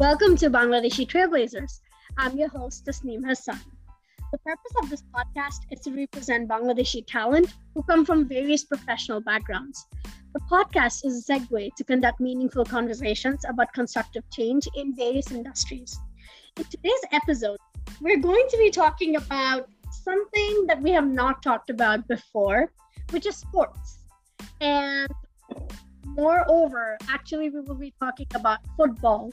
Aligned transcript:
Welcome 0.00 0.36
to 0.38 0.50
Bangladeshi 0.50 1.06
Trailblazers. 1.06 1.78
I'm 2.18 2.36
your 2.36 2.48
host, 2.48 2.84
Tasneem 2.84 3.24
Hassan. 3.24 3.60
The 4.32 4.38
purpose 4.38 4.72
of 4.82 4.90
this 4.90 5.04
podcast 5.14 5.60
is 5.70 5.78
to 5.82 5.92
represent 5.92 6.48
Bangladeshi 6.48 7.06
talent 7.06 7.54
who 7.74 7.82
come 7.84 8.04
from 8.04 8.26
various 8.26 8.64
professional 8.64 9.20
backgrounds. 9.20 9.86
The 10.32 10.40
podcast 10.50 11.06
is 11.06 11.28
a 11.28 11.32
segue 11.32 11.76
to 11.76 11.84
conduct 11.84 12.18
meaningful 12.18 12.64
conversations 12.64 13.44
about 13.48 13.72
constructive 13.72 14.28
change 14.30 14.66
in 14.74 14.96
various 14.96 15.30
industries. 15.30 15.96
In 16.56 16.64
today's 16.64 17.04
episode, 17.12 17.58
we're 18.00 18.18
going 18.18 18.46
to 18.50 18.56
be 18.58 18.70
talking 18.70 19.14
about 19.14 19.68
something 19.92 20.66
that 20.66 20.82
we 20.82 20.90
have 20.90 21.06
not 21.06 21.40
talked 21.40 21.70
about 21.70 22.08
before, 22.08 22.72
which 23.10 23.26
is 23.26 23.36
sports. 23.36 23.98
And 24.60 25.08
moreover, 26.04 26.98
actually, 27.08 27.50
we 27.50 27.60
will 27.60 27.76
be 27.76 27.94
talking 28.00 28.26
about 28.34 28.58
football 28.76 29.30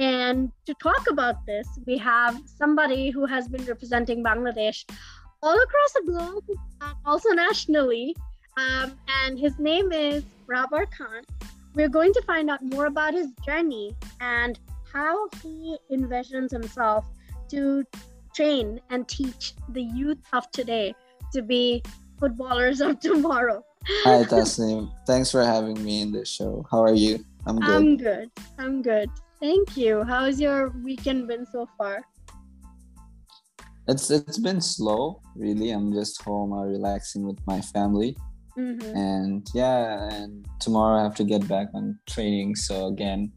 and 0.00 0.50
to 0.64 0.72
talk 0.82 1.10
about 1.10 1.44
this, 1.44 1.68
we 1.86 1.98
have 1.98 2.40
somebody 2.46 3.10
who 3.10 3.26
has 3.26 3.48
been 3.48 3.64
representing 3.66 4.24
Bangladesh 4.24 4.90
all 5.42 5.54
across 5.54 5.92
the 5.92 6.02
globe 6.06 6.44
and 6.80 6.94
also 7.04 7.28
nationally. 7.32 8.16
Um, 8.56 8.98
and 9.22 9.38
his 9.38 9.58
name 9.58 9.92
is 9.92 10.24
Rabar 10.48 10.86
Khan. 10.90 11.22
We're 11.74 11.90
going 11.90 12.14
to 12.14 12.22
find 12.22 12.48
out 12.48 12.64
more 12.64 12.86
about 12.86 13.12
his 13.12 13.28
journey 13.44 13.94
and 14.22 14.58
how 14.90 15.28
he 15.42 15.76
envisions 15.92 16.50
himself 16.50 17.04
to 17.50 17.84
train 18.34 18.80
and 18.88 19.06
teach 19.06 19.52
the 19.68 19.82
youth 19.82 20.18
of 20.32 20.50
today 20.50 20.94
to 21.34 21.42
be 21.42 21.82
footballers 22.18 22.80
of 22.80 23.00
tomorrow. 23.00 23.62
Hi, 24.04 24.24
Tasneem. 24.30 24.90
Thanks 25.06 25.30
for 25.30 25.44
having 25.44 25.82
me 25.84 26.00
in 26.00 26.10
this 26.10 26.30
show. 26.30 26.66
How 26.70 26.82
are 26.82 26.94
you? 26.94 27.22
I'm 27.46 27.60
good. 27.60 27.70
I'm 27.70 27.96
good. 27.96 28.30
I'm 28.58 28.82
good. 28.82 29.10
Thank 29.40 29.76
you. 29.76 30.04
How's 30.04 30.38
your 30.38 30.68
weekend 30.84 31.26
been 31.26 31.46
so 31.46 31.66
far? 31.78 32.02
It's 33.88 34.10
it's 34.10 34.38
been 34.38 34.60
slow, 34.60 35.22
really. 35.34 35.70
I'm 35.70 35.92
just 35.92 36.20
home, 36.22 36.52
uh, 36.52 36.64
relaxing 36.64 37.26
with 37.26 37.38
my 37.46 37.60
family, 37.60 38.16
mm-hmm. 38.56 38.94
and 38.94 39.48
yeah. 39.54 40.08
And 40.12 40.46
tomorrow 40.60 41.00
I 41.00 41.02
have 41.02 41.14
to 41.16 41.24
get 41.24 41.48
back 41.48 41.68
on 41.74 41.98
training. 42.06 42.54
So 42.56 42.86
again, 42.88 43.32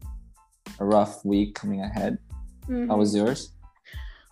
a 0.78 0.84
rough 0.84 1.24
week 1.24 1.54
coming 1.54 1.80
ahead. 1.80 2.18
Mm-hmm. 2.68 2.88
How 2.90 2.98
was 2.98 3.16
yours? 3.16 3.52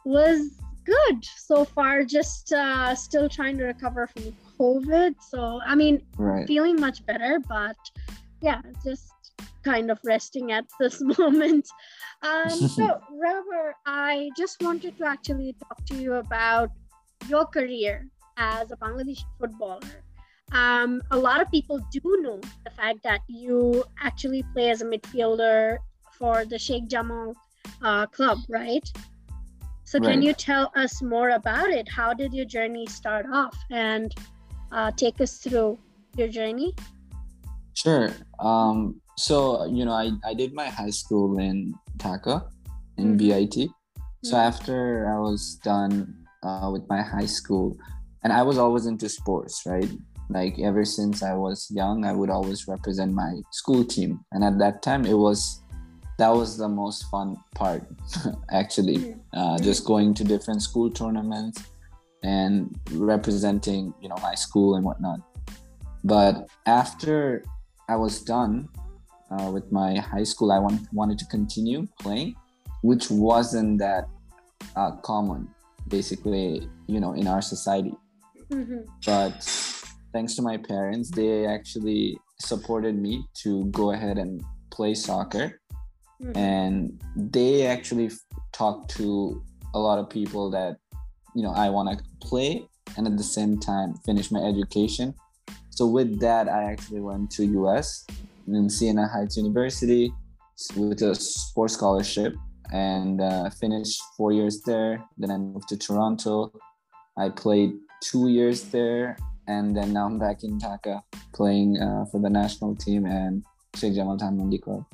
Was 0.04 0.60
good 0.84 1.24
so 1.24 1.64
far. 1.64 2.04
Just 2.04 2.52
uh, 2.52 2.94
still 2.94 3.28
trying 3.30 3.56
to 3.58 3.64
recover 3.64 4.06
from 4.08 4.36
COVID. 4.60 5.14
So 5.26 5.60
I 5.64 5.74
mean, 5.74 6.02
right. 6.18 6.46
feeling 6.46 6.78
much 6.78 7.04
better, 7.06 7.40
but 7.48 7.76
yeah, 8.42 8.60
just 8.84 9.12
kind 9.62 9.91
of 9.91 9.98
resting 10.05 10.52
at 10.52 10.64
this 10.78 11.00
moment. 11.18 11.68
Um, 12.22 12.50
so, 12.77 13.00
Robert, 13.10 13.74
I 13.86 14.30
just 14.36 14.62
wanted 14.62 14.96
to 14.98 15.06
actually 15.06 15.55
talk 15.60 15.84
to 15.86 15.94
you 15.96 16.14
about 16.14 16.70
your 17.28 17.46
career 17.46 18.06
as 18.36 18.70
a 18.70 18.77
Bangladeshi 18.77 19.24
footballer. 19.38 19.80
Um, 20.52 21.02
a 21.10 21.16
lot 21.16 21.40
of 21.40 21.50
people 21.50 21.78
do 21.90 22.00
know 22.20 22.40
the 22.64 22.70
fact 22.70 22.98
that 23.05 23.20
you 23.27 23.84
actually 24.00 24.44
play 24.52 24.70
as 24.70 24.83
a 24.83 24.84
midfielder 24.84 25.78
for 26.18 26.44
the 26.44 26.58
Sheikh 26.58 26.88
Jamal 26.88 27.34
uh, 27.83 28.06
club, 28.06 28.38
right? 28.48 28.86
So, 29.84 29.98
right. 29.98 30.12
can 30.12 30.22
you 30.22 30.33
tell 30.33 30.72
us 30.77 31.02
more 31.02 31.30
about 31.30 31.70
it? 31.70 31.88
How 31.88 32.14
did 32.14 32.33
your 32.33 32.44
journey 32.44 32.86
start 32.86 33.27
off 33.33 33.56
and 33.70 34.14
uh, 34.70 34.90
take 34.96 35.20
us 35.20 35.38
through 35.38 35.78
your 36.16 36.28
journey? 36.28 36.74
Sure. 37.74 38.10
Um, 38.38 39.02
so 39.16 39.64
you 39.66 39.84
know 39.84 39.92
I, 39.92 40.10
I 40.24 40.34
did 40.34 40.55
my 40.55 40.68
high 40.68 40.91
school 40.91 41.38
in 41.38 41.74
Dhaka 41.96 42.48
in 42.98 43.16
mm-hmm. 43.16 43.28
BIT. 43.28 43.70
So 44.24 44.36
mm-hmm. 44.36 44.48
after 44.48 45.12
I 45.12 45.18
was 45.18 45.58
done 45.64 46.14
uh, 46.42 46.70
with 46.73 46.89
my 46.89 47.02
high 47.02 47.27
school, 47.27 47.77
and 48.23 48.33
I 48.33 48.42
was 48.42 48.58
always 48.58 48.86
into 48.86 49.08
sports, 49.08 49.62
right? 49.67 49.90
Like 50.28 50.58
ever 50.58 50.84
since 50.84 51.23
I 51.23 51.34
was 51.34 51.68
young, 51.70 52.05
I 52.05 52.12
would 52.12 52.30
always 52.30 52.68
represent 52.68 53.12
my 53.12 53.40
school 53.50 53.84
team, 53.84 54.20
and 54.33 54.45
at 54.45 54.58
that 54.58 54.83
time 54.83 55.05
it 55.05 55.14
was 55.17 55.62
that 56.18 56.29
was 56.29 56.56
the 56.56 56.68
most 56.68 57.11
fun 57.11 57.36
part, 57.55 57.83
actually. 58.50 58.98
Mm-hmm. 58.98 59.39
Uh, 59.39 59.58
just 59.58 59.84
going 59.84 60.14
to 60.14 60.24
different 60.24 60.62
school 60.62 60.90
tournaments 60.90 61.62
and 62.23 62.79
representing, 62.92 63.92
you 64.00 64.08
know, 64.08 64.17
my 64.23 64.34
school 64.34 64.77
and 64.77 64.84
whatnot. 64.84 65.20
But 66.05 66.48
after 66.67 67.44
I 67.89 67.96
was 67.96 68.23
done 68.23 68.68
uh, 69.32 69.50
with 69.50 69.70
my 69.72 69.98
high 69.98 70.24
school, 70.24 70.52
I 70.52 70.58
want, 70.58 70.80
wanted 70.92 71.18
to 71.18 71.26
continue 71.26 71.86
playing, 72.00 72.36
which 72.82 73.10
wasn't 73.10 73.78
that 73.78 74.08
uh, 74.76 74.92
common, 75.02 75.48
basically, 75.88 76.68
you 76.86 77.00
know, 77.00 77.12
in 77.12 77.26
our 77.26 77.42
society. 77.42 77.94
Mm-hmm. 78.50 78.80
But 79.06 79.42
thanks 80.12 80.34
to 80.36 80.42
my 80.42 80.56
parents, 80.56 81.10
they 81.10 81.46
actually 81.46 82.18
supported 82.38 82.98
me 82.98 83.24
to 83.42 83.64
go 83.66 83.92
ahead 83.92 84.18
and 84.18 84.42
play 84.70 84.94
soccer. 84.94 85.60
Mm-hmm. 86.22 86.36
And 86.36 87.02
they 87.16 87.66
actually 87.66 88.10
talked 88.52 88.90
to 88.96 89.42
a 89.74 89.78
lot 89.78 89.98
of 89.98 90.10
people 90.10 90.50
that, 90.50 90.76
you 91.34 91.42
know, 91.42 91.52
I 91.52 91.70
want 91.70 91.98
to 91.98 92.04
play 92.20 92.66
and 92.96 93.06
at 93.06 93.16
the 93.16 93.22
same 93.22 93.58
time 93.58 93.94
finish 94.04 94.30
my 94.30 94.40
education. 94.40 95.14
So 95.70 95.86
with 95.86 96.20
that, 96.20 96.48
I 96.48 96.64
actually 96.64 97.00
went 97.00 97.30
to 97.32 97.44
US 97.44 98.04
in 98.48 98.69
Siena 98.69 99.08
Heights 99.08 99.36
University 99.36 100.13
with 100.77 101.03
a 101.03 101.14
sports 101.14 101.75
scholarship 101.75 102.35
and 102.73 103.20
uh, 103.20 103.51
finished 103.51 104.01
four 104.17 104.33
years 104.33 104.63
there. 104.63 105.03
Then 105.19 105.30
I 105.30 105.39
moved 105.39 105.69
to 105.69 105.77
Toronto. 105.77 106.53
I 107.17 107.29
played 107.29 107.73
two 108.01 108.29
years 108.29 108.63
there, 108.64 109.17
and 109.47 109.77
then 109.77 109.92
now 109.92 110.07
I'm 110.07 110.19
back 110.19 110.45
in 110.45 110.58
Dhaka 110.58 111.03
playing 111.35 111.79
uh, 111.79 112.07
for 112.07 112.20
the 112.20 112.30
national 112.30 112.75
team 112.77 113.07
and 113.07 113.45
Sheikh 113.77 113.95
Jamal 113.95 114.17
Dhanmondi 114.17 114.61
Club. 114.61 114.85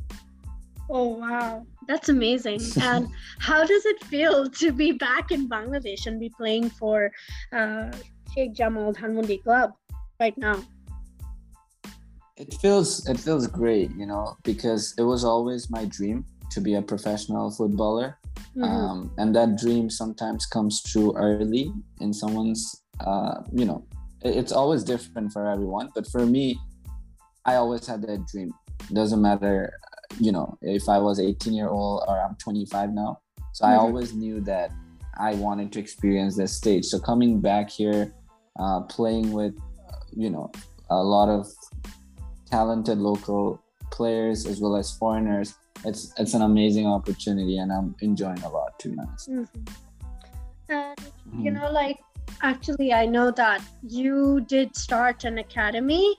Oh 0.90 1.08
wow, 1.08 1.66
that's 1.86 2.08
amazing! 2.08 2.60
and 2.82 3.08
how 3.38 3.64
does 3.64 3.84
it 3.84 4.02
feel 4.04 4.48
to 4.50 4.72
be 4.72 4.92
back 4.92 5.30
in 5.30 5.48
Bangladesh 5.48 6.06
and 6.06 6.18
be 6.18 6.30
playing 6.30 6.70
for 6.70 7.12
uh, 7.52 7.90
Sheikh 8.34 8.54
Jamal 8.54 8.94
Dhanmondi 8.94 9.42
Club 9.42 9.72
right 10.18 10.36
now? 10.38 10.64
It 12.38 12.54
feels 12.54 13.06
it 13.08 13.18
feels 13.18 13.46
great 13.46 13.90
you 13.96 14.06
know 14.06 14.36
because 14.44 14.94
it 14.96 15.02
was 15.02 15.24
always 15.24 15.70
my 15.70 15.84
dream 15.86 16.24
to 16.50 16.60
be 16.60 16.74
a 16.74 16.82
professional 16.82 17.50
footballer 17.50 18.18
mm-hmm. 18.56 18.62
um, 18.62 19.10
and 19.18 19.34
that 19.34 19.58
dream 19.58 19.90
sometimes 19.90 20.46
comes 20.46 20.82
true 20.82 21.14
early 21.16 21.72
in 22.00 22.12
someone's 22.12 22.82
uh, 23.00 23.42
you 23.52 23.64
know 23.64 23.84
it's 24.22 24.52
always 24.52 24.82
different 24.82 25.32
for 25.32 25.48
everyone 25.48 25.90
but 25.94 26.06
for 26.06 26.26
me 26.26 26.58
i 27.44 27.54
always 27.54 27.86
had 27.86 28.02
that 28.02 28.26
dream 28.26 28.52
It 28.88 28.94
doesn't 28.94 29.20
matter 29.20 29.72
you 30.18 30.32
know 30.32 30.56
if 30.62 30.88
i 30.88 30.98
was 30.98 31.20
18 31.20 31.52
year 31.52 31.68
old 31.68 32.04
or 32.08 32.20
i'm 32.20 32.36
25 32.36 32.90
now 32.90 33.20
so 33.52 33.64
mm-hmm. 33.64 33.74
i 33.74 33.76
always 33.76 34.14
knew 34.14 34.40
that 34.40 34.72
i 35.18 35.34
wanted 35.34 35.72
to 35.72 35.78
experience 35.78 36.36
this 36.36 36.52
stage 36.52 36.84
so 36.84 36.98
coming 36.98 37.40
back 37.40 37.70
here 37.70 38.14
uh, 38.58 38.80
playing 38.82 39.32
with 39.32 39.54
you 40.16 40.30
know 40.30 40.50
a 40.90 40.96
lot 40.96 41.28
of 41.28 41.46
talented 42.50 42.98
local 42.98 43.62
players 43.90 44.46
as 44.46 44.60
well 44.60 44.76
as 44.76 44.92
foreigners. 44.92 45.54
It's 45.84 46.12
it's 46.18 46.34
an 46.34 46.42
amazing 46.42 46.86
opportunity, 46.86 47.58
and 47.58 47.72
I'm 47.72 47.94
enjoying 48.00 48.42
a 48.42 48.48
lot. 48.48 48.78
To 48.80 48.88
be 48.88 48.98
honest. 48.98 49.30
Mm-hmm. 49.30 49.64
And 50.70 50.98
mm-hmm. 50.98 51.44
you 51.44 51.50
know, 51.52 51.70
like 51.70 51.98
actually, 52.42 52.92
I 52.92 53.06
know 53.06 53.30
that 53.32 53.62
you 53.82 54.40
did 54.48 54.76
start 54.76 55.24
an 55.24 55.38
academy 55.38 56.16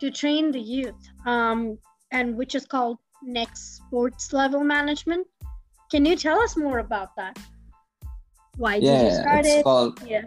to 0.00 0.10
train 0.10 0.50
the 0.50 0.60
youth, 0.60 1.02
um, 1.26 1.78
and 2.10 2.36
which 2.36 2.54
is 2.54 2.66
called 2.66 2.98
Next 3.22 3.76
Sports 3.76 4.32
Level 4.32 4.64
Management. 4.64 5.26
Can 5.90 6.06
you 6.06 6.16
tell 6.16 6.40
us 6.40 6.56
more 6.56 6.78
about 6.78 7.14
that? 7.16 7.38
Why 8.56 8.76
yeah, 8.76 9.02
did 9.02 9.04
you 9.04 9.14
start 9.14 9.46
it's 9.46 9.48
it? 9.48 9.64
Called, 9.64 10.02
yeah. 10.06 10.22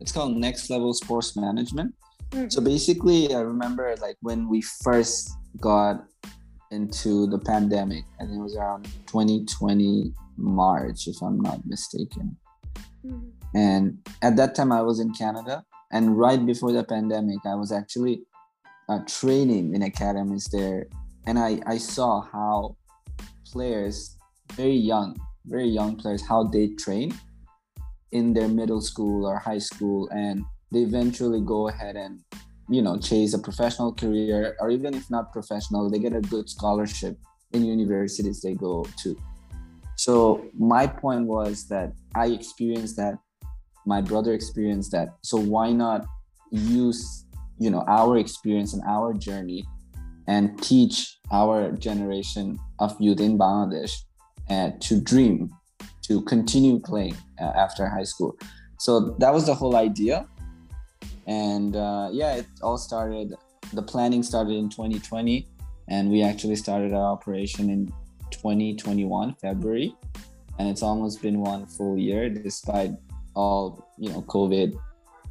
It's 0.00 0.12
called 0.12 0.36
Next 0.36 0.70
Level 0.70 0.92
Sports 0.94 1.36
Management. 1.36 1.94
Mm-hmm. 2.30 2.48
So 2.48 2.60
basically, 2.60 3.34
I 3.34 3.40
remember 3.40 3.94
like 4.00 4.16
when 4.20 4.48
we 4.48 4.62
first 4.62 5.30
got 5.60 6.04
into 6.70 7.26
the 7.26 7.38
pandemic, 7.38 8.04
I 8.20 8.24
think 8.24 8.38
it 8.38 8.42
was 8.42 8.56
around 8.56 8.84
2020 9.06 10.12
March, 10.36 11.06
if 11.06 11.22
I'm 11.22 11.40
not 11.40 11.64
mistaken. 11.66 12.36
Mm-hmm. 13.06 13.28
And 13.56 13.98
at 14.22 14.36
that 14.36 14.54
time, 14.54 14.72
I 14.72 14.82
was 14.82 15.00
in 15.00 15.12
Canada, 15.14 15.64
and 15.92 16.18
right 16.18 16.44
before 16.44 16.72
the 16.72 16.84
pandemic, 16.84 17.38
I 17.46 17.54
was 17.54 17.72
actually 17.72 18.22
uh, 18.88 19.00
training 19.06 19.74
in 19.74 19.82
academies 19.82 20.48
there, 20.52 20.86
and 21.26 21.38
I 21.38 21.60
I 21.66 21.78
saw 21.78 22.20
how 22.20 22.76
players, 23.50 24.18
very 24.52 24.76
young, 24.76 25.16
very 25.46 25.68
young 25.68 25.96
players, 25.96 26.26
how 26.26 26.44
they 26.44 26.68
train 26.74 27.14
in 28.12 28.34
their 28.34 28.48
middle 28.48 28.80
school 28.80 29.26
or 29.26 29.38
high 29.38 29.58
school, 29.58 30.08
and 30.10 30.44
they 30.72 30.80
eventually 30.80 31.40
go 31.40 31.68
ahead 31.68 31.96
and 31.96 32.20
you 32.68 32.82
know 32.82 32.98
chase 32.98 33.34
a 33.34 33.38
professional 33.38 33.92
career 33.92 34.56
or 34.60 34.70
even 34.70 34.94
if 34.94 35.08
not 35.10 35.32
professional 35.32 35.88
they 35.88 35.98
get 35.98 36.12
a 36.12 36.20
good 36.20 36.48
scholarship 36.48 37.16
in 37.52 37.64
universities 37.64 38.40
they 38.40 38.54
go 38.54 38.84
to. 39.02 39.16
So 39.96 40.44
my 40.58 40.86
point 40.86 41.26
was 41.26 41.66
that 41.68 41.92
I 42.14 42.26
experienced 42.26 42.96
that, 42.98 43.14
my 43.86 44.00
brother 44.00 44.34
experienced 44.34 44.92
that. 44.92 45.08
So 45.22 45.38
why 45.38 45.72
not 45.72 46.06
use 46.50 47.24
you 47.58 47.70
know 47.70 47.84
our 47.88 48.18
experience 48.18 48.74
and 48.74 48.82
our 48.86 49.14
journey 49.14 49.64
and 50.28 50.60
teach 50.62 51.18
our 51.30 51.70
generation 51.72 52.58
of 52.78 52.96
youth 53.00 53.20
in 53.20 53.38
Bangladesh 53.38 53.92
uh, 54.50 54.70
to 54.80 55.00
dream, 55.00 55.50
to 56.02 56.22
continue 56.22 56.80
playing 56.80 57.16
uh, 57.40 57.52
after 57.56 57.88
high 57.88 58.04
school. 58.04 58.36
So 58.78 59.16
that 59.18 59.32
was 59.32 59.46
the 59.46 59.54
whole 59.54 59.76
idea. 59.76 60.26
And 61.26 61.76
uh, 61.76 62.10
yeah, 62.12 62.36
it 62.36 62.46
all 62.62 62.78
started, 62.78 63.34
the 63.72 63.82
planning 63.82 64.22
started 64.22 64.54
in 64.54 64.68
2020, 64.68 65.46
and 65.88 66.10
we 66.10 66.22
actually 66.22 66.56
started 66.56 66.92
our 66.92 67.12
operation 67.12 67.70
in 67.70 67.92
2021, 68.30 69.34
February. 69.34 69.94
And 70.58 70.68
it's 70.68 70.82
almost 70.82 71.20
been 71.20 71.40
one 71.40 71.66
full 71.66 71.98
year 71.98 72.30
despite 72.30 72.92
all, 73.34 73.86
you 73.98 74.10
know, 74.10 74.22
COVID, 74.22 74.78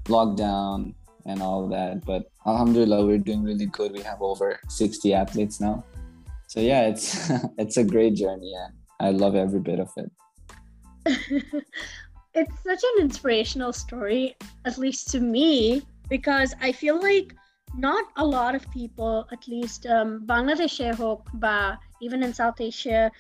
lockdown, 0.06 0.94
and 1.26 1.42
all 1.42 1.68
that. 1.70 2.06
But 2.06 2.30
Alhamdulillah, 2.46 3.06
we're 3.06 3.18
doing 3.18 3.44
really 3.44 3.66
good. 3.66 3.92
We 3.92 4.02
have 4.02 4.22
over 4.22 4.60
60 4.70 5.14
athletes 5.14 5.60
now. 5.60 5.84
So 6.48 6.60
yeah, 6.60 6.88
it's 6.88 7.32
it's 7.58 7.78
a 7.78 7.84
great 7.84 8.16
journey 8.16 8.54
and 8.56 8.74
I 9.00 9.10
love 9.12 9.36
every 9.36 9.60
bit 9.60 9.80
of 9.80 9.90
it. 9.98 10.12
it's 12.35 12.63
such 12.63 12.83
an 12.83 13.03
inspirational 13.03 13.73
story, 13.73 14.37
at 14.65 14.79
least 14.79 15.11
to 15.11 15.21
me, 15.21 15.83
because 16.09 16.55
I 16.61 16.73
feel 16.73 17.01
like 17.01 17.35
not 17.77 18.05
a 18.17 18.25
lot 18.25 18.55
of 18.55 18.71
people, 18.71 19.27
at 19.33 19.47
least 19.49 19.87
um, 19.87 20.27
Bangladesh 20.27 20.79
ba 21.35 21.79
even 22.01 22.23
in 22.23 22.33
South 22.35 22.61
Asia, 22.61 23.11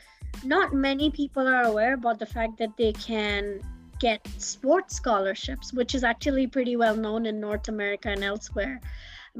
not 0.44 0.72
many 0.72 1.10
people 1.10 1.46
are 1.46 1.64
aware 1.64 1.94
about 1.94 2.18
the 2.18 2.26
fact 2.26 2.58
that 2.58 2.76
they 2.76 2.92
can 2.92 3.60
get 3.98 4.26
sports 4.38 4.96
scholarships, 4.96 5.72
which 5.72 5.94
is 5.94 6.02
actually 6.02 6.46
pretty 6.46 6.76
well 6.76 6.96
known 6.96 7.26
in 7.26 7.38
North 7.38 7.68
America 7.68 8.08
and 8.08 8.24
elsewhere. 8.24 8.80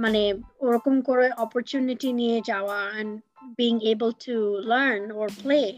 মানে 0.03 0.23
ওরকম 0.67 0.95
করে 1.09 1.27
opportunity 1.45 2.11
নিয়ে 2.21 2.39
যাওয়া 2.51 2.79
and 2.99 3.11
being 3.61 3.79
able 3.93 4.13
to 4.27 4.35
learn 4.73 5.03
or 5.19 5.27
play 5.45 5.69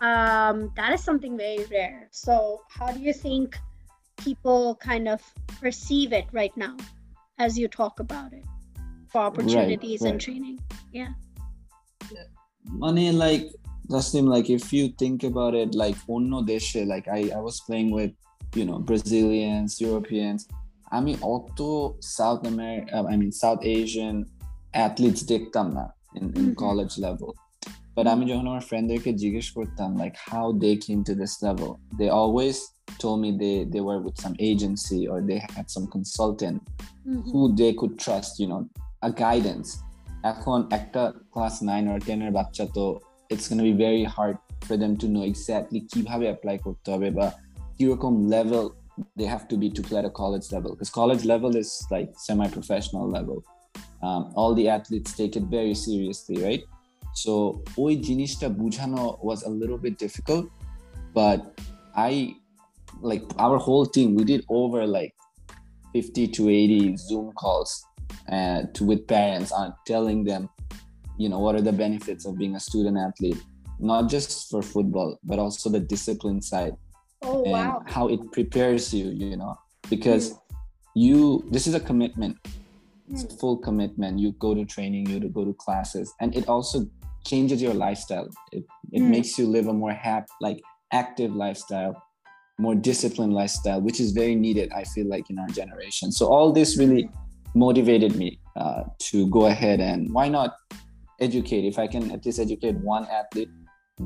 um, 0.00 0.70
that 0.76 0.92
is 0.92 1.02
something 1.02 1.36
very 1.36 1.64
rare 1.70 2.08
so 2.10 2.60
how 2.68 2.88
do 2.92 3.00
you 3.00 3.12
think 3.12 3.56
people 4.16 4.76
kind 4.90 5.08
of 5.08 5.20
perceive 5.60 6.12
it 6.12 6.26
right 6.32 6.56
now 6.56 6.76
as 7.38 7.58
you 7.58 7.68
talk 7.68 8.00
about 8.00 8.32
it 8.32 8.44
for 9.10 9.20
opportunities 9.20 10.00
right, 10.00 10.06
right. 10.06 10.12
and 10.12 10.20
training 10.20 10.58
yeah 10.92 11.12
money 12.64 13.10
like 13.12 13.46
Tasnim, 13.88 14.28
like 14.28 14.50
if 14.50 14.70
you 14.70 14.88
think 14.88 15.24
about 15.24 15.54
it, 15.54 15.74
like 15.74 15.96
onno 16.06 16.46
deshe, 16.46 16.86
like 16.86 17.08
I, 17.08 17.30
I 17.34 17.40
was 17.40 17.60
playing 17.60 17.90
with, 17.90 18.12
you 18.54 18.66
know, 18.66 18.78
Brazilians, 18.78 19.80
Europeans, 19.80 20.40
আমি 20.98 21.12
অত 21.34 21.60
South 22.16 22.40
America 22.52 22.96
I 23.10 23.16
mean 23.22 23.32
South 23.42 23.58
Asian 23.76 24.16
athletes 24.76 25.22
দেখতাম 25.32 25.66
না 25.76 25.84
in 26.18 26.24
in 26.40 26.46
college 26.62 26.90
level 27.04 27.30
but 27.96 28.06
আমি 28.14 28.24
যখন 28.30 28.46
আমার 28.52 28.64
ফ্রেন্ডদেরকে 28.70 29.10
জিজ্ঞেস 29.22 29.46
করতাম 29.56 29.90
like 30.02 30.14
how 30.28 30.46
they 30.64 30.70
came 30.86 30.98
to 31.08 31.12
this 31.20 31.32
level 31.46 31.70
they 31.98 32.06
always 32.22 32.58
told 33.02 33.18
me 33.24 33.30
they 33.42 33.56
they 33.72 33.82
were 33.88 34.00
with 34.06 34.16
some 34.24 34.36
agency 34.50 35.00
or 35.10 35.18
they 35.30 35.38
had 35.54 35.66
some 35.76 35.86
consultant 35.96 36.58
mm-hmm. 36.66 37.20
who 37.30 37.40
they 37.60 37.72
could 37.80 37.94
trust 38.04 38.32
you 38.42 38.48
know 38.50 38.62
a 39.08 39.10
guidance 39.24 39.70
এখন 40.32 40.58
একটা 40.78 41.02
class 41.34 41.54
nine 41.70 41.84
or 41.92 41.98
ten 42.08 42.20
এর 42.26 42.32
বাচ্চা 42.38 42.64
তো 42.76 42.84
it's 43.32 43.46
going 43.48 43.60
to 43.64 43.68
be 43.72 43.76
very 43.88 44.04
hard 44.16 44.36
for 44.66 44.76
them 44.82 44.92
to 45.00 45.06
know 45.12 45.24
exactly 45.32 45.80
কিভাবে 45.92 46.24
apply 46.30 46.56
করতে 46.66 46.88
হবে 46.94 47.08
বা 47.18 47.26
কিরকম 47.76 48.14
level 48.34 48.64
they 49.18 49.28
have 49.34 49.46
to 49.52 49.56
be 49.62 49.68
to 49.76 49.82
play 49.88 49.98
at 50.02 50.06
a 50.12 50.14
college 50.22 50.46
level 50.54 50.70
because 50.74 50.90
college 51.02 51.24
level 51.32 51.52
is 51.62 51.70
like 51.94 52.10
semi-professional 52.26 53.06
level 53.16 53.38
um, 54.06 54.22
all 54.38 54.52
the 54.60 54.66
athletes 54.76 55.10
take 55.20 55.34
it 55.40 55.46
very 55.58 55.74
seriously 55.86 56.36
right 56.48 56.62
so 57.22 57.32
ওই 57.84 57.92
জিনিসটা 58.06 58.46
বুঝানো 58.60 59.02
was 59.28 59.40
a 59.50 59.52
little 59.60 59.80
bit 59.86 59.94
difficult 60.04 60.44
but 61.18 61.40
I 62.10 62.12
like 63.10 63.24
our 63.44 63.58
whole 63.66 63.86
team 63.94 64.08
we 64.18 64.24
did 64.32 64.42
over 64.60 64.80
like 64.98 65.12
50 65.92 66.28
to 66.36 66.48
80 66.48 66.96
zoom 66.96 67.32
calls 67.32 67.70
uh, 68.30 68.62
to 68.74 68.84
with 68.84 69.06
parents 69.06 69.50
on 69.52 69.74
telling 69.86 70.24
them 70.24 70.48
you 71.16 71.28
know 71.30 71.40
what 71.44 71.54
are 71.54 71.66
the 71.70 71.72
benefits 71.72 72.24
of 72.26 72.38
being 72.38 72.54
a 72.56 72.60
student 72.60 72.96
athlete 72.96 73.40
not 73.78 74.08
just 74.08 74.50
for 74.50 74.62
football 74.62 75.18
but 75.24 75.38
also 75.38 75.70
the 75.70 75.80
discipline 75.80 76.40
side 76.42 76.74
oh, 77.22 77.42
and 77.44 77.52
wow. 77.52 77.82
how 77.86 78.08
it 78.08 78.20
prepares 78.32 78.92
you 78.92 79.06
you 79.10 79.36
know 79.36 79.54
because 79.90 80.24
mm. 80.32 80.38
you 80.94 81.44
this 81.50 81.66
is 81.66 81.74
a 81.74 81.80
commitment 81.80 82.36
it's 83.10 83.24
a 83.24 83.26
hmm. 83.26 83.36
full 83.36 83.56
commitment 83.56 84.18
you 84.18 84.32
go 84.32 84.54
to 84.54 84.64
training 84.66 85.08
you 85.08 85.18
to 85.18 85.28
go 85.28 85.42
to 85.42 85.54
classes 85.54 86.12
and 86.20 86.36
it 86.36 86.46
also 86.46 86.86
changes 87.25 87.61
your 87.61 87.73
lifestyle. 87.73 88.29
It, 88.51 88.63
it 88.91 89.01
mm. 89.01 89.09
makes 89.09 89.37
you 89.37 89.47
live 89.47 89.67
a 89.67 89.73
more 89.73 89.93
happy 89.93 90.27
like 90.41 90.61
active 90.91 91.35
lifestyle 91.35 92.01
more 92.59 92.75
disciplined 92.75 93.33
lifestyle 93.33 93.81
which 93.81 93.99
is 93.99 94.11
very 94.11 94.35
needed 94.35 94.71
i 94.75 94.83
feel 94.83 95.07
like 95.07 95.29
in 95.29 95.39
our 95.39 95.47
generation. 95.47 96.11
So 96.11 96.27
all 96.27 96.51
this 96.51 96.77
really 96.77 97.09
motivated 97.55 98.15
me 98.15 98.39
uh, 98.55 98.83
to 99.09 99.27
go 99.29 99.45
ahead 99.47 99.79
and 99.79 100.11
why 100.11 100.29
not 100.29 100.55
educate? 101.19 101.65
If 101.65 101.79
i 101.79 101.87
can 101.87 102.11
at 102.11 102.25
least 102.25 102.39
educate 102.39 102.75
one 102.77 103.07
athlete 103.07 103.49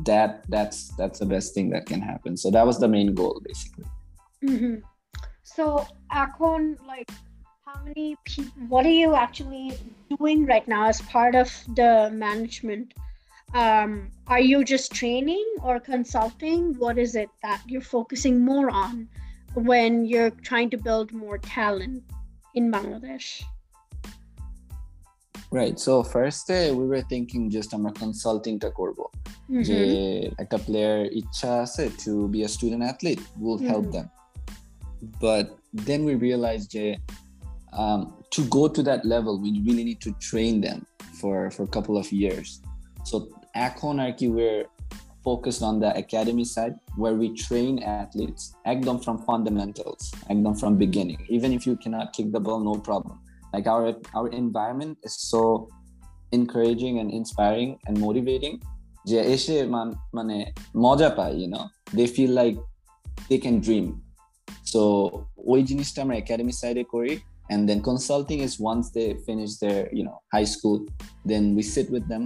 that 0.05 0.43
that's 0.49 0.95
that's 0.97 1.19
the 1.19 1.25
best 1.25 1.53
thing 1.53 1.69
that 1.71 1.85
can 1.85 2.01
happen. 2.01 2.37
So 2.37 2.51
that 2.51 2.65
was 2.65 2.79
the 2.79 2.87
main 2.87 3.13
goal 3.13 3.41
basically. 3.45 3.85
Mm-hmm. 4.45 4.75
so 5.43 5.87
akon 6.11 6.77
like 6.87 7.09
how 7.65 7.81
many 7.83 8.15
people 8.23 8.51
what 8.69 8.85
are 8.85 8.97
you 9.03 9.15
actually 9.15 9.73
doing 10.17 10.45
right 10.45 10.67
now 10.67 10.85
as 10.85 11.01
part 11.01 11.33
of 11.33 11.51
the 11.75 12.11
management 12.13 12.93
um, 13.54 14.10
are 14.26 14.40
you 14.40 14.64
just 14.64 14.92
training 14.92 15.46
or 15.62 15.78
consulting 15.78 16.74
what 16.78 16.98
is 16.98 17.14
it 17.14 17.28
that 17.42 17.60
you're 17.66 17.80
focusing 17.98 18.44
more 18.44 18.70
on 18.70 19.08
when 19.54 20.04
you're 20.04 20.30
trying 20.30 20.70
to 20.70 20.78
build 20.78 21.12
more 21.12 21.38
talent 21.38 22.02
in 22.54 22.70
bangladesh 22.70 23.42
Right. 25.52 25.78
So 25.78 26.02
first 26.02 26.46
day 26.46 26.72
we 26.72 26.86
were 26.86 27.02
thinking 27.12 27.42
just 27.56 27.70
আমরা 27.76 27.92
কনসাল্টিংটা 28.00 28.70
করব 28.80 28.98
যে 29.68 29.80
একটা 30.42 30.58
player 30.66 30.98
ইচ্ছা 31.20 31.50
আছে 31.64 31.84
to 32.02 32.12
be 32.34 32.40
a 32.48 32.50
student 32.56 32.82
athlete 32.90 33.22
will 33.42 33.60
help 33.70 33.86
them 33.96 34.06
but 35.26 35.46
then 35.88 36.00
we 36.08 36.14
realized 36.28 36.68
যে 36.76 36.86
um, 37.80 38.00
to 38.34 38.40
go 38.58 38.62
to 38.76 38.80
that 38.88 39.02
level 39.14 39.32
we 39.44 39.48
really 39.68 39.84
need 39.90 40.00
to 40.06 40.12
train 40.28 40.54
them 40.66 40.78
for 41.18 41.36
for 41.54 41.62
a 41.68 41.72
couple 41.76 41.94
of 42.02 42.06
years 43.56 43.56
so 43.56 43.56
এখন 43.56 44.00
আর 44.00 44.12
কি 44.18 44.26
we're 44.28 44.64
focused 45.24 45.62
on 45.62 45.74
the 45.80 45.90
academy 46.02 46.44
side 46.44 46.74
where 46.96 47.16
we 47.22 47.28
train 47.46 47.82
athletes 47.82 48.42
একদম 48.64 48.98
from 48.98 49.16
fundamentals 49.28 50.02
একদম 50.32 50.52
from 50.52 50.72
beginning 50.84 51.20
even 51.36 51.50
if 51.58 51.62
you 51.68 51.76
cannot 51.82 52.06
kick 52.16 52.28
the 52.36 52.42
ball 52.46 52.60
no 52.70 52.74
problem 52.88 53.16
like 53.54 53.66
our 53.74 53.84
our 54.18 54.28
environment 54.44 54.98
is 55.06 55.14
so 55.32 55.68
encouraging 56.32 56.98
and 57.00 57.08
inspiring 57.20 57.70
and 57.86 57.94
motivating 58.06 58.56
যে 59.10 59.18
এসে 59.34 59.56
মানে 60.16 60.36
মজা 60.76 61.10
পায় 61.18 61.34
you 61.42 61.48
know 61.52 61.64
they 61.96 62.06
feel 62.16 62.32
like 62.42 62.56
they 63.28 63.38
can 63.46 63.56
dream 63.66 63.86
so 64.72 64.80
ওই 65.52 65.60
জিনিসটা 65.68 65.98
আমরা 66.04 66.16
academy 66.22 66.54
সাইডে 66.60 66.84
করি 66.94 67.14
and 67.52 67.60
then 67.68 67.80
consulting 67.90 68.40
is 68.46 68.54
once 68.72 68.86
they 68.96 69.08
finish 69.28 69.52
their 69.62 69.80
you 69.98 70.04
know 70.06 70.18
high 70.34 70.48
school 70.54 70.78
then 71.30 71.42
we 71.56 71.62
sit 71.76 71.86
with 71.94 72.04
them 72.12 72.24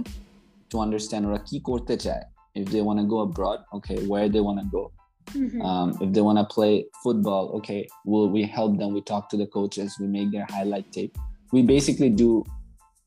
to 0.71 0.75
understand 0.85 1.23
ওরা 1.27 1.39
কি 1.49 1.57
করতে 1.69 1.95
চায় 2.05 2.23
if 2.59 2.65
they 2.73 2.81
want 2.87 2.99
to 3.01 3.07
go 3.13 3.17
abroad 3.27 3.59
okay 3.77 3.97
where 4.11 4.27
they 4.33 4.43
want 4.47 4.59
to 4.63 4.67
go 4.77 4.83
Mm-hmm. 5.33 5.61
Um, 5.61 5.97
if 6.01 6.13
they 6.13 6.21
want 6.21 6.37
to 6.37 6.45
play 6.45 6.85
football, 7.03 7.51
okay, 7.57 7.87
will 8.05 8.29
we 8.29 8.43
help 8.43 8.77
them? 8.77 8.93
We 8.93 9.01
talk 9.01 9.29
to 9.29 9.37
the 9.37 9.47
coaches, 9.47 9.97
we 9.99 10.07
make 10.07 10.31
their 10.31 10.45
highlight 10.49 10.91
tape. 10.91 11.17
We 11.51 11.61
basically 11.63 12.09
do 12.09 12.45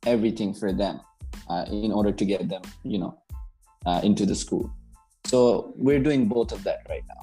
everything 0.07 0.55
for 0.55 0.73
them 0.73 1.01
uh, 1.49 1.65
in 1.69 1.93
order 1.93 2.13
to 2.13 2.25
get 2.25 2.49
them, 2.49 2.63
you 2.83 2.99
know, 2.99 3.19
uh, 3.87 4.01
into 4.03 4.27
the 4.27 4.35
school. 4.35 4.71
So 5.25 5.73
we're 5.77 5.99
doing 6.01 6.29
both 6.29 6.53
of 6.53 6.63
that 6.65 6.81
right 6.89 7.05
now. 7.09 7.23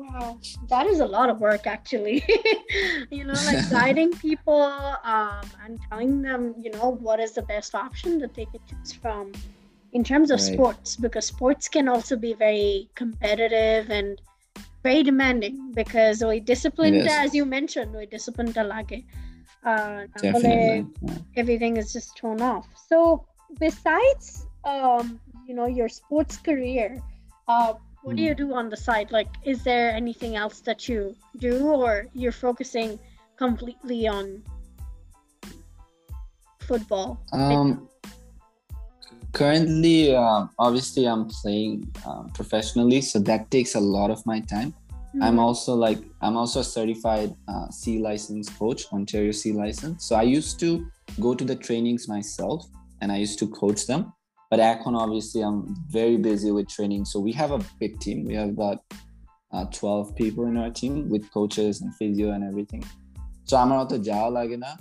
Wow, 0.00 0.38
that 0.68 0.86
is 0.86 1.00
a 1.00 1.06
lot 1.06 1.28
of 1.28 1.40
work 1.40 1.66
actually. 1.66 2.24
you 3.10 3.24
know, 3.24 3.34
like 3.34 3.70
guiding 3.78 4.10
people 4.12 4.62
um, 4.62 5.44
and 5.64 5.78
telling 5.88 6.22
them, 6.22 6.54
you 6.58 6.70
know, 6.70 6.90
what 6.90 7.20
is 7.20 7.32
the 7.32 7.42
best 7.42 7.74
option 7.74 8.18
that 8.18 8.34
they 8.34 8.46
could 8.46 8.62
choose 8.66 8.92
from 8.92 9.32
in 9.92 10.02
terms 10.04 10.30
of 10.30 10.40
right. 10.40 10.52
sports 10.52 10.96
because 10.96 11.26
sports 11.26 11.68
can 11.68 11.88
also 11.88 12.16
be 12.16 12.32
very 12.32 12.88
competitive 12.94 13.90
and 13.90 14.20
very 14.82 15.02
demanding 15.02 15.72
because 15.72 16.22
we 16.24 16.40
disciplined 16.40 17.06
as 17.08 17.34
you 17.34 17.44
mentioned 17.44 17.92
we 17.94 18.06
disciplined 18.06 18.54
lage 18.54 19.04
uh, 19.64 20.04
everything 21.36 21.76
is 21.76 21.92
just 21.92 22.16
thrown 22.16 22.40
off 22.40 22.66
so 22.88 23.26
besides 23.58 24.46
um, 24.64 25.20
you 25.46 25.54
know, 25.54 25.66
your 25.66 25.88
sports 25.88 26.36
career, 26.36 27.02
uh, 27.48 27.74
what 28.02 28.16
do 28.16 28.22
you 28.22 28.34
do 28.34 28.54
on 28.54 28.68
the 28.68 28.76
side? 28.76 29.10
Like, 29.12 29.28
is 29.44 29.62
there 29.62 29.90
anything 29.92 30.36
else 30.36 30.60
that 30.60 30.88
you 30.88 31.14
do, 31.38 31.68
or 31.68 32.06
you're 32.14 32.32
focusing 32.32 32.98
completely 33.36 34.08
on 34.08 34.42
football? 36.60 37.18
Um, 37.32 37.88
currently, 39.32 40.14
um, 40.16 40.50
obviously, 40.58 41.06
I'm 41.06 41.28
playing 41.28 41.92
um, 42.06 42.30
professionally, 42.30 43.00
so 43.00 43.18
that 43.20 43.50
takes 43.50 43.74
a 43.74 43.80
lot 43.80 44.10
of 44.10 44.24
my 44.24 44.40
time. 44.40 44.74
I'm 45.20 45.36
Mhm. 45.36 45.40
also 45.40 45.74
like 45.74 45.98
I'm 46.22 46.36
also 46.36 46.60
a 46.60 46.64
certified 46.64 47.34
uh, 47.48 47.68
C 47.70 47.98
license 47.98 48.48
coach, 48.48 48.86
Ontario 48.92 49.32
C 49.32 49.52
license. 49.52 50.04
So 50.04 50.14
I 50.14 50.22
used 50.22 50.60
to 50.60 50.86
go 51.18 51.34
to 51.34 51.44
the 51.44 51.56
trainings 51.56 52.06
myself, 52.08 52.64
and 53.00 53.10
I 53.10 53.16
used 53.16 53.38
to 53.40 53.48
coach 53.48 53.86
them. 53.86 54.12
But 54.50 54.58
Akon, 54.58 54.98
obviously, 54.98 55.42
I'm 55.42 55.76
very 55.88 56.16
busy 56.16 56.50
with 56.50 56.68
training. 56.68 57.04
So 57.04 57.20
we 57.20 57.32
have 57.32 57.52
a 57.52 57.60
big 57.78 58.00
team. 58.00 58.24
We 58.24 58.34
have 58.34 58.48
about 58.48 58.78
uh, 59.52 59.64
12 59.66 60.16
people 60.16 60.46
in 60.46 60.56
our 60.56 60.70
team 60.70 61.08
with 61.08 61.30
coaches 61.30 61.80
and 61.80 61.94
physio 61.94 62.32
and 62.32 62.42
everything. 62.42 62.84
So 63.44 63.56
I'm 63.56 63.68
not 63.68 63.92
a 63.92 63.98
Jao 63.98 64.30
Lagina. 64.30 64.76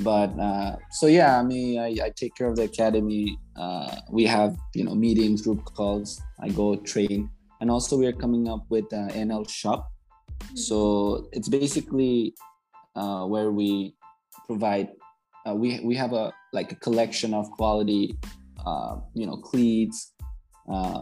But 0.00 0.38
uh, 0.38 0.76
so 0.90 1.06
yeah, 1.06 1.38
I 1.38 1.42
mean, 1.42 1.78
I, 1.78 2.06
I 2.06 2.12
take 2.16 2.34
care 2.34 2.48
of 2.48 2.56
the 2.56 2.64
academy. 2.64 3.38
Uh, 3.54 3.94
we 4.10 4.24
have 4.24 4.56
you 4.74 4.84
know 4.84 4.94
meetings, 4.94 5.42
group 5.42 5.64
calls. 5.64 6.20
I 6.40 6.48
go 6.48 6.74
train, 6.74 7.30
and 7.60 7.70
also 7.70 7.96
we 7.96 8.06
are 8.06 8.12
coming 8.12 8.48
up 8.48 8.64
with 8.70 8.88
NL 8.90 9.48
Shop. 9.48 9.88
So 10.54 11.28
it's 11.32 11.48
basically 11.48 12.34
uh, 12.96 13.24
where 13.26 13.52
we 13.52 13.94
provide. 14.46 14.88
Uh, 15.46 15.54
we 15.54 15.78
we 15.84 15.94
have 15.94 16.12
a 16.12 16.32
like 16.52 16.72
a 16.72 16.76
collection 16.76 17.32
of 17.32 17.48
quality, 17.52 18.18
uh, 18.65 18.93
you 19.19 19.25
know, 19.27 19.37
cleats, 19.49 19.99
uh, 20.73 21.01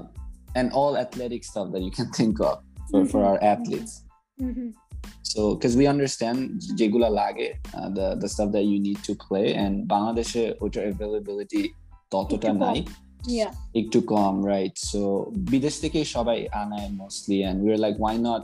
and 0.57 0.65
all 0.79 0.93
athletic 1.05 1.41
stuff 1.51 1.67
that 1.73 1.81
you 1.87 1.91
can 1.97 2.07
think 2.19 2.35
of 2.49 2.55
for, 2.89 3.01
for 3.11 3.19
Mhm. 3.21 3.27
our 3.29 3.37
athletes. 3.53 3.93
Mhm. 4.49 4.67
So, 5.31 5.39
because 5.55 5.75
we 5.81 5.85
understand 5.95 6.37
যেগুলা 6.79 7.09
লাগে 7.21 7.49
uh, 7.77 7.89
the 7.97 8.07
the 8.21 8.29
stuff 8.33 8.49
that 8.55 8.65
you 8.71 8.77
need 8.87 8.99
to 9.07 9.13
play 9.27 9.47
and 9.63 9.73
বাংলাদেশে 9.93 10.43
ওটার 10.65 10.83
availability 10.93 11.63
ততটা 12.13 12.49
একটু 12.49 12.59
কম। 12.59 12.65
নাই 12.65 12.79
Yeah. 13.39 13.51
একটু 13.81 13.99
কম 14.13 14.33
right 14.53 14.75
so 14.91 14.99
বিদেশ 15.51 15.75
থেকে 15.83 15.99
সবাই 16.15 16.39
আনায় 16.61 16.89
mostly 17.01 17.39
and 17.47 17.55
we're 17.65 17.81
like 17.85 17.97
why 18.05 18.15
not 18.29 18.41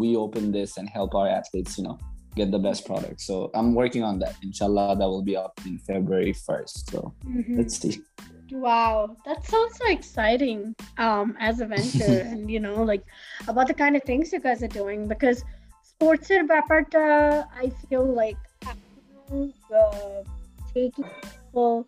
we 0.00 0.08
open 0.24 0.44
this 0.58 0.70
and 0.78 0.86
help 0.96 1.10
our 1.20 1.28
athletes 1.38 1.72
you 1.78 1.84
know 1.86 1.96
get 2.38 2.48
the 2.56 2.62
best 2.68 2.80
product 2.88 3.18
so 3.28 3.34
I'm 3.58 3.70
working 3.82 4.04
on 4.10 4.14
that 4.22 4.34
inshallah 4.46 4.88
that 5.00 5.08
will 5.12 5.26
be 5.32 5.36
up 5.46 5.54
in 5.68 5.74
February 5.88 6.34
1st 6.46 6.76
so 6.92 7.00
Mhm. 7.38 7.54
let's 7.58 7.74
see 7.82 7.94
Wow, 8.50 9.16
that 9.24 9.44
sounds 9.44 9.78
so 9.78 9.90
exciting 9.90 10.76
um, 10.98 11.36
as 11.40 11.60
a 11.60 11.66
venture, 11.66 12.20
and 12.30 12.50
you 12.50 12.60
know, 12.60 12.82
like 12.82 13.02
about 13.48 13.68
the 13.68 13.74
kind 13.74 13.96
of 13.96 14.02
things 14.02 14.32
you 14.32 14.40
guys 14.40 14.62
are 14.62 14.68
doing 14.68 15.08
because 15.08 15.42
sports 15.82 16.28
এর 16.36 16.42
ব্যাপারটা 16.52 17.04
I 17.64 17.66
feel 17.86 18.06
like 18.22 18.42
uh, 19.80 20.20
taking 20.74 21.08
people 21.22 21.86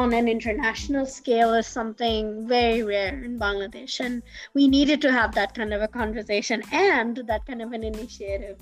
on 0.00 0.08
an 0.20 0.26
international 0.36 1.04
scale 1.18 1.52
is 1.60 1.66
something 1.66 2.22
very 2.56 2.82
rare 2.82 3.14
in 3.26 3.38
Bangladesh, 3.38 3.94
and 4.04 4.14
we 4.56 4.62
needed 4.76 4.98
to 5.02 5.10
have 5.18 5.30
that 5.38 5.50
kind 5.58 5.72
of 5.76 5.80
a 5.88 5.90
conversation 6.00 6.58
and 6.90 7.12
that 7.30 7.42
kind 7.48 7.60
of 7.64 7.70
an 7.76 7.84
initiative. 7.92 8.56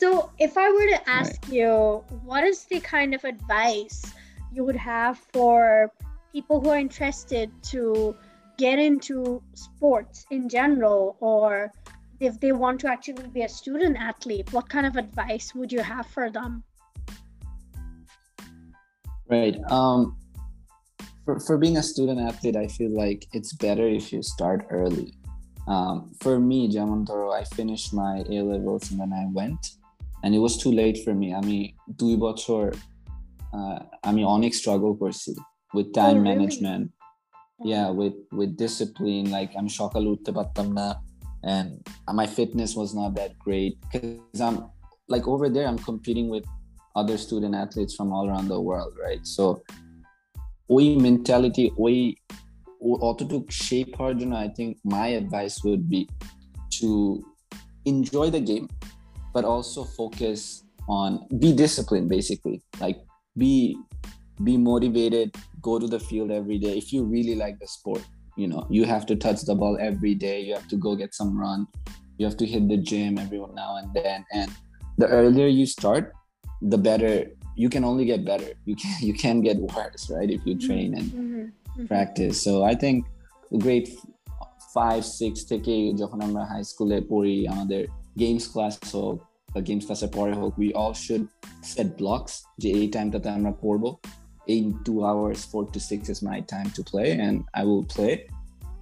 So, 0.00 0.08
if 0.46 0.52
I 0.64 0.66
were 0.76 0.88
to 0.96 1.00
ask 1.20 1.38
you, 1.56 1.72
what 2.28 2.42
is 2.44 2.58
the 2.72 2.80
kind 2.96 3.10
of 3.16 3.22
advice 3.34 3.98
you 4.54 4.64
would 4.66 4.80
have 4.94 5.16
for 5.32 5.92
people 6.34 6.60
who 6.60 6.68
are 6.70 6.78
interested 6.78 7.50
to 7.62 8.14
get 8.58 8.78
into 8.78 9.42
sports 9.54 10.26
in 10.30 10.48
general 10.48 11.16
or 11.20 11.72
if 12.20 12.38
they 12.40 12.52
want 12.52 12.78
to 12.80 12.86
actually 12.86 13.26
be 13.28 13.42
a 13.42 13.48
student 13.48 13.96
athlete 13.96 14.52
what 14.52 14.68
kind 14.68 14.86
of 14.86 14.96
advice 14.96 15.54
would 15.54 15.72
you 15.72 15.80
have 15.80 16.06
for 16.06 16.30
them 16.30 16.62
Right. 19.30 19.56
Um, 19.70 20.16
for, 21.24 21.38
for 21.38 21.56
being 21.56 21.76
a 21.76 21.82
student 21.82 22.20
athlete, 22.20 22.56
I 22.56 22.66
feel 22.66 22.90
like 22.90 23.26
it's 23.32 23.52
better 23.52 23.86
if 23.86 24.12
you 24.12 24.22
start 24.22 24.66
early. 24.70 25.14
Um, 25.68 26.12
for 26.20 26.40
me, 26.40 26.68
Jamantoro, 26.68 27.32
I 27.32 27.44
finished 27.44 27.94
my 27.94 28.24
A 28.28 28.42
levels 28.42 28.90
and 28.90 28.98
then 28.98 29.12
I 29.12 29.26
went, 29.32 29.64
and 30.24 30.34
it 30.34 30.38
was 30.38 30.58
too 30.58 30.72
late 30.72 31.04
for 31.04 31.14
me. 31.14 31.32
I 31.32 31.40
mean, 31.42 31.74
দুই 32.00 32.14
বছর 32.16 32.64
uh, 33.56 33.78
আমি 34.08 34.22
অনেক 34.36 34.52
struggle 34.60 34.94
করছি 35.02 35.32
with 35.74 35.88
time 35.92 36.18
really? 36.18 36.28
management. 36.30 36.84
Yeah, 37.72 37.88
with 38.00 38.18
with 38.38 38.50
discipline. 38.64 39.26
Like 39.36 39.50
I'm 39.58 39.68
সকালে 39.80 40.06
উঠতে 40.08 40.30
পারতাম 40.32 40.66
না, 40.78 40.86
and 41.54 41.68
my 42.20 42.26
fitness 42.38 42.70
was 42.80 42.90
not 43.00 43.10
that 43.18 43.32
great 43.46 43.72
because 43.82 44.40
I'm 44.46 44.58
like 45.14 45.26
over 45.32 45.48
there. 45.54 45.66
I'm 45.70 45.82
competing 45.90 46.26
with 46.34 46.46
other 47.00 47.16
student 47.24 47.54
athletes 47.62 47.94
from 47.98 48.08
all 48.14 48.24
around 48.30 48.48
the 48.54 48.60
world, 48.68 48.92
right? 49.06 49.22
So, 49.36 49.44
ওই 50.70 50.96
mentality, 50.96 51.66
ওই 51.78 51.96
ও- 52.88 53.00
অতটুক 53.08 53.44
shape 53.66 53.92
হওয়ার 53.98 54.14
জন্য, 54.18 54.34
I 54.46 54.48
think 54.58 54.70
my 54.96 55.08
advice 55.22 55.56
would 55.66 55.84
be 55.94 56.02
to 56.78 56.88
enjoy 57.92 58.26
the 58.36 58.42
game, 58.50 58.66
but 59.34 59.44
also 59.52 59.80
focus 60.00 60.40
on 61.00 61.10
be 61.42 61.50
disciplined, 61.64 62.08
basically. 62.16 62.58
Like 62.84 62.98
be 63.40 63.54
be 64.42 64.56
motivated, 64.56 65.28
go 65.60 65.78
to 65.78 65.86
the 65.86 66.00
field 66.00 66.30
every 66.30 66.58
day. 66.58 66.74
If 66.78 66.92
you 66.92 67.04
really 67.04 67.34
like 67.34 67.56
the 67.58 67.66
sport, 67.66 68.02
you 68.36 68.48
know, 68.48 68.66
you 68.70 68.84
have 68.84 69.04
to 69.06 69.16
touch 69.16 69.40
the 69.42 69.54
ball 69.54 69.74
every 69.80 70.14
day. 70.14 70.38
You 70.46 70.54
have 70.54 70.68
to 70.68 70.76
go 70.76 70.96
get 70.96 71.14
some 71.14 71.32
run. 71.38 71.66
You 72.18 72.24
have 72.26 72.38
to 72.38 72.46
hit 72.46 72.68
the 72.68 72.76
gym 72.76 73.18
every 73.18 73.38
now 73.54 73.76
and 73.80 73.88
then. 73.94 74.24
And 74.32 74.50
the 74.98 75.08
earlier 75.08 75.46
you 75.46 75.66
start, 75.66 76.04
the 76.62 76.78
better 76.78 77.12
you 77.56 77.68
can 77.68 77.84
only 77.84 78.04
get 78.04 78.24
better 78.24 78.50
you 78.64 78.74
can 78.76 78.94
you 79.08 79.14
can 79.14 79.36
get 79.42 79.56
worse 79.56 80.02
right 80.10 80.30
if 80.30 80.40
you 80.46 80.54
train 80.66 80.94
and 80.98 81.08
Mhm, 81.12 81.52
mhm. 81.76 81.86
practice 81.88 82.36
so 82.46 82.52
i 82.64 82.74
think 82.82 82.96
grade 83.64 83.88
five 84.74 85.00
six 85.20 85.38
থেকে 85.50 85.74
যখন 86.00 86.18
আমরা 86.26 86.42
high 86.50 86.62
স্কুলে 86.70 86.98
পড়ি 87.12 87.36
আমাদের 87.54 87.82
games 88.22 88.44
class 88.52 88.74
হোক 88.94 89.16
বা 89.52 89.60
games 89.68 89.84
ক্লাসের 89.86 90.10
পরে 90.16 90.32
হোক 90.40 90.52
we 90.62 90.68
all 90.82 90.94
should 91.04 91.22
set 91.72 91.88
blocks 92.00 92.32
যে 92.62 92.68
এই 92.80 92.86
টাইমটাতে 92.94 93.28
আমরা 93.36 93.52
পড়বো 93.62 93.90
in 94.47 94.83
two 94.83 95.05
hours, 95.05 95.43
four 95.45 95.65
to 95.71 95.79
six 95.79 96.09
is 96.09 96.21
my 96.21 96.41
time 96.41 96.69
to 96.71 96.83
play, 96.83 97.11
and 97.11 97.45
I 97.53 97.63
will 97.63 97.83
play. 97.83 98.27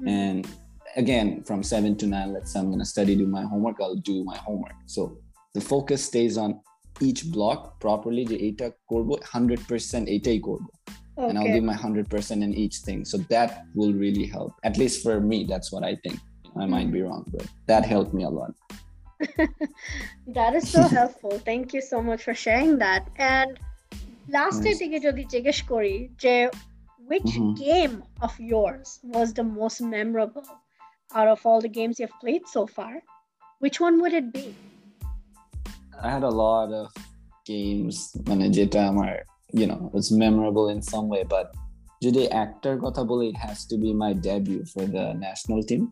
Mm-hmm. 0.01 0.07
And 0.07 0.47
again, 0.95 1.43
from 1.43 1.63
seven 1.63 1.95
to 1.97 2.07
nine, 2.07 2.33
let's 2.33 2.53
say 2.53 2.59
I'm 2.59 2.69
gonna 2.69 2.85
study, 2.85 3.15
do 3.15 3.27
my 3.27 3.43
homework, 3.43 3.77
I'll 3.81 3.95
do 3.95 4.23
my 4.23 4.37
homework. 4.37 4.75
So 4.85 5.17
the 5.53 5.61
focus 5.61 6.03
stays 6.03 6.37
on 6.37 6.59
each 6.99 7.31
block 7.31 7.79
properly. 7.79 8.25
The 8.25 8.49
eta 8.49 8.73
korbo, 8.89 9.21
100% 9.21 10.15
eta 10.15 10.39
korbo. 10.39 10.67
Okay. 11.15 11.29
And 11.29 11.37
I'll 11.37 11.45
give 11.45 11.63
my 11.63 11.75
100% 11.75 12.31
in 12.43 12.53
each 12.55 12.77
thing. 12.77 13.05
So 13.05 13.17
that 13.29 13.65
will 13.75 13.93
really 13.93 14.25
help. 14.25 14.53
At 14.63 14.77
least 14.77 15.03
for 15.03 15.21
me, 15.21 15.43
that's 15.43 15.71
what 15.71 15.83
I 15.83 15.95
think. 16.03 16.19
I 16.59 16.65
might 16.65 16.91
be 16.91 16.99
mm-hmm. 16.99 17.07
wrong, 17.07 17.25
but 17.31 17.47
that 17.67 17.85
helped 17.85 18.13
me 18.13 18.23
a 18.23 18.29
lot. 18.29 18.53
that 20.27 20.55
is 20.55 20.69
so 20.69 20.81
helpful. 20.99 21.39
Thank 21.39 21.73
you 21.73 21.81
so 21.81 22.01
much 22.01 22.23
for 22.23 22.33
sharing 22.33 22.77
that. 22.79 23.09
And 23.17 23.59
last 24.36 24.58
Nice. 24.62 24.78
থেকে 24.80 24.96
যদি 25.06 25.22
জিজ্ঞেস 25.34 25.58
করি 25.72 25.94
যে 26.24 26.34
which 27.10 27.32
Mhm. 27.34 27.54
game 27.68 27.94
of 28.26 28.32
yours 28.52 28.88
was 29.14 29.28
the 29.38 29.46
most 29.60 29.78
memorable 29.96 30.48
out 31.16 31.28
of 31.34 31.38
all 31.46 31.60
the 31.66 31.72
games 31.78 31.94
you've 32.00 32.18
played 32.24 32.44
so 32.56 32.62
far 32.76 32.94
which 33.62 33.76
one 33.86 33.94
would 34.02 34.14
it 34.20 34.28
be 34.38 34.46
I 36.06 36.08
had 36.16 36.24
a 36.32 36.34
lot 36.44 36.68
of 36.80 36.86
games 37.52 37.96
মানে 38.28 38.44
যেটা 38.56 38.80
আমার 38.90 39.12
you 39.60 39.66
know 39.70 39.80
was 39.96 40.06
memorable 40.24 40.66
in 40.74 40.80
some 40.92 41.06
way 41.14 41.22
but 41.34 41.46
যদি 42.04 42.22
actor 42.44 42.74
কথা 42.84 43.02
বলি 43.10 43.26
it 43.32 43.38
has 43.46 43.58
to 43.70 43.76
be 43.84 43.90
my 44.04 44.12
debut 44.26 44.62
for 44.72 44.84
the 44.96 45.04
national 45.26 45.60
team 45.70 45.84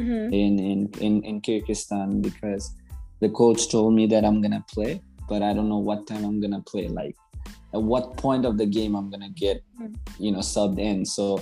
Mhm. 0.00 0.22
in 0.40 0.52
in 0.70 0.78
in, 1.06 1.14
in 1.28 1.36
Kyrgyzstan 1.46 2.08
because 2.28 2.64
the 3.22 3.30
coach 3.40 3.60
told 3.74 3.90
me 3.98 4.04
that 4.12 4.22
I'm 4.28 4.38
gonna 4.44 4.64
play, 4.74 4.92
but 5.30 5.40
I 5.48 5.50
don't 5.56 5.70
know 5.72 5.82
what 5.88 6.00
time 6.10 6.22
I'm 6.28 6.38
gonna 6.44 6.64
play. 6.72 6.86
Like 7.00 7.16
at 7.73 7.81
what 7.81 8.17
point 8.17 8.45
of 8.45 8.57
the 8.57 8.65
game 8.65 8.95
I'm 8.95 9.09
gonna 9.09 9.29
get, 9.29 9.63
Mm. 9.81 9.95
you 10.19 10.31
know, 10.31 10.39
subbed 10.39 10.79
in. 10.79 11.05
So 11.05 11.41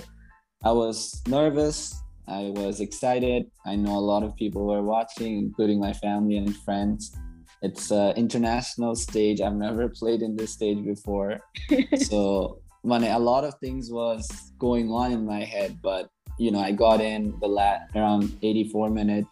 I 0.63 0.72
was 0.72 1.22
nervous. 1.27 1.96
I 2.27 2.51
was 2.55 2.82
excited. 2.82 3.51
I 3.65 3.75
know 3.75 3.96
a 3.98 4.05
lot 4.13 4.24
of 4.24 4.36
people 4.36 4.65
were 4.65 4.82
watching, 4.82 5.38
including 5.38 5.79
my 5.79 5.94
family 5.94 6.38
and 6.38 6.55
friends. 6.58 7.15
It's 7.62 7.91
an 7.91 8.15
international 8.17 8.96
stage. 8.96 9.41
I've 9.41 9.55
never 9.55 9.89
played 10.00 10.22
in 10.22 10.36
this 10.36 10.51
stage 10.51 10.84
before. 10.84 11.39
so 11.98 12.60
when 12.82 13.03
a 13.03 13.20
lot 13.20 13.44
of 13.44 13.53
things 13.60 13.91
was 13.91 14.27
going 14.60 14.89
on 14.91 15.12
in 15.12 15.25
my 15.25 15.44
head, 15.44 15.79
but 15.82 16.10
you 16.38 16.51
know, 16.51 16.60
I 16.60 16.72
got 16.72 17.00
in 17.00 17.34
the 17.39 17.48
lat 17.48 17.89
around 17.96 18.38
84 18.41 18.89
minutes 18.89 19.27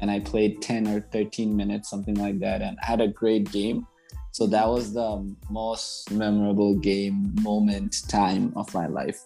and 0.00 0.10
I 0.10 0.20
played 0.20 0.62
10 0.62 0.86
or 0.86 1.00
13 1.00 1.56
minutes, 1.56 1.90
something 1.90 2.14
like 2.14 2.38
that, 2.40 2.62
and 2.62 2.78
had 2.80 3.00
a 3.00 3.08
great 3.08 3.50
game. 3.50 3.86
So 4.38 4.46
that 4.46 4.68
was 4.68 4.92
the 4.92 5.34
most 5.50 6.12
memorable 6.12 6.76
game 6.76 7.34
moment 7.42 8.08
time 8.08 8.52
of 8.54 8.72
my 8.72 8.86
life. 8.86 9.20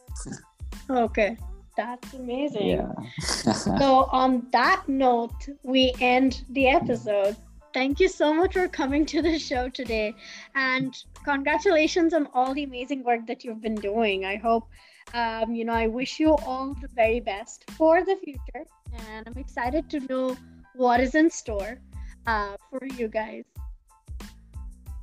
Okay. 0.89 1.37
That's 1.77 2.15
amazing. 2.15 2.67
Yeah. 2.67 2.93
so, 3.53 4.09
on 4.11 4.47
that 4.53 4.89
note, 4.89 5.51
we 5.65 5.93
end 6.01 6.45
the 6.49 6.69
episode. 6.69 7.37
Thank 7.75 8.01
you 8.01 8.09
so 8.09 8.33
much 8.33 8.55
for 8.55 8.69
coming 8.69 9.05
to 9.05 9.21
the 9.21 9.39
show 9.39 9.69
today. 9.69 10.15
And 10.55 10.97
congratulations 11.27 12.15
on 12.15 12.27
all 12.33 12.55
the 12.55 12.65
amazing 12.65 13.05
work 13.05 13.27
that 13.27 13.45
you've 13.45 13.61
been 13.61 13.75
doing. 13.75 14.25
I 14.25 14.37
hope, 14.37 14.67
um, 15.13 15.55
you 15.55 15.67
know, 15.67 15.75
I 15.75 15.89
wish 15.89 16.21
you 16.21 16.37
all 16.47 16.73
the 16.81 16.89
very 16.89 17.21
best 17.21 17.71
for 17.73 18.03
the 18.03 18.17
future. 18.25 18.65
And 19.09 19.29
I'm 19.29 19.37
excited 19.37 19.91
to 19.91 20.01
know 20.01 20.39
what 20.75 21.01
is 21.01 21.15
in 21.15 21.29
store 21.29 21.79
uh, 22.27 22.57
for 22.71 22.87
you 22.87 23.09
guys. 23.09 23.45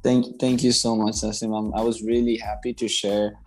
Thank, 0.02 0.40
thank 0.40 0.64
you 0.64 0.72
so 0.72 0.96
much, 0.96 1.16
Nasim. 1.16 1.72
I 1.76 1.82
was 1.82 2.02
really 2.02 2.38
happy 2.38 2.74
to 2.74 2.88
share 2.88 3.38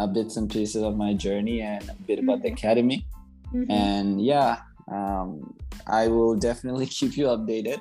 uh, 0.00 0.06
bits 0.06 0.36
and 0.36 0.50
pieces 0.50 0.82
of 0.82 0.96
my 0.96 1.14
journey 1.14 1.60
and 1.60 1.88
a 1.88 1.94
bit 1.94 2.18
about 2.18 2.38
mm-hmm. 2.38 2.48
the 2.48 2.52
academy. 2.52 3.06
Mm-hmm. 3.54 3.70
And 3.70 4.24
yeah, 4.24 4.58
um, 4.90 5.56
I 5.86 6.08
will 6.08 6.34
definitely 6.34 6.86
keep 6.98 7.16
you 7.16 7.26
updated. 7.26 7.80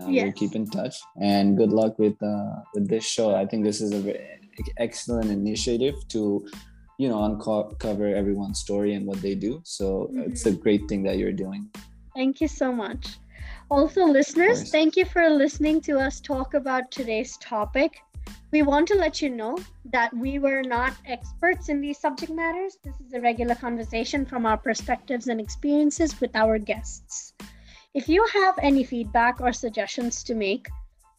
Uh, 0.00 0.08
yes. 0.08 0.24
We'll 0.24 0.32
keep 0.32 0.54
in 0.54 0.66
touch. 0.70 0.96
And 1.20 1.56
good 1.56 1.70
luck 1.70 1.98
with 1.98 2.20
uh, 2.22 2.62
with 2.74 2.88
this 2.88 3.04
show. 3.04 3.34
I 3.34 3.46
think 3.46 3.64
this 3.64 3.80
is 3.80 3.92
a 3.92 3.98
very 3.98 4.38
excellent 4.78 5.30
initiative 5.30 5.96
to, 6.08 6.46
you 6.98 7.08
know, 7.08 7.22
uncover 7.24 8.06
everyone's 8.06 8.60
story 8.60 8.94
and 8.94 9.06
what 9.06 9.20
they 9.20 9.34
do. 9.34 9.60
So 9.64 10.10
mm-hmm. 10.12 10.30
it's 10.30 10.46
a 10.46 10.52
great 10.52 10.88
thing 10.88 11.02
that 11.04 11.18
you're 11.18 11.32
doing. 11.32 11.68
Thank 12.14 12.40
you 12.40 12.48
so 12.48 12.72
much. 12.72 13.18
Also, 13.70 14.06
listeners, 14.06 14.70
thank 14.70 14.96
you 14.96 15.04
for 15.04 15.28
listening 15.28 15.78
to 15.82 15.98
us 15.98 16.20
talk 16.20 16.54
about 16.54 16.90
today's 16.90 17.36
topic. 17.36 17.98
We 18.50 18.62
want 18.62 18.88
to 18.88 18.94
let 18.94 19.20
you 19.20 19.28
know 19.28 19.58
that 19.92 20.10
we 20.16 20.38
were 20.38 20.62
not 20.62 20.94
experts 21.04 21.68
in 21.68 21.82
these 21.82 21.98
subject 21.98 22.32
matters. 22.32 22.78
This 22.82 22.98
is 22.98 23.12
a 23.12 23.20
regular 23.20 23.54
conversation 23.54 24.24
from 24.24 24.46
our 24.46 24.56
perspectives 24.56 25.28
and 25.28 25.38
experiences 25.38 26.18
with 26.18 26.34
our 26.34 26.58
guests. 26.58 27.34
If 27.92 28.08
you 28.08 28.26
have 28.32 28.58
any 28.62 28.84
feedback 28.84 29.42
or 29.42 29.52
suggestions 29.52 30.22
to 30.24 30.34
make, 30.34 30.66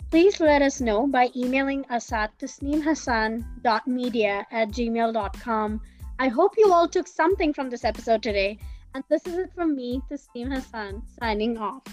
please 0.10 0.40
let 0.40 0.64
us 0.64 0.82
know 0.82 1.06
by 1.06 1.30
emailing 1.36 1.86
us 1.92 2.12
at 2.12 2.36
tasneemhassan.media 2.40 4.48
at 4.52 4.70
gmail.com. 4.70 5.82
I 6.18 6.28
hope 6.30 6.56
you 6.58 6.74
all 6.74 6.88
took 6.88 7.08
something 7.08 7.54
from 7.54 7.70
this 7.70 7.86
episode 7.86 8.24
today. 8.24 8.58
And 8.96 9.04
this 9.08 9.28
is 9.28 9.38
it 9.38 9.54
from 9.54 9.76
me, 9.76 10.02
Tasneem 10.10 10.52
Hassan, 10.52 11.04
signing 11.20 11.60
off. 11.60 11.84